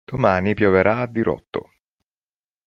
Domani 0.03 0.55
pioverà 0.55 1.01
a 1.01 1.05
dirotto. 1.05 1.69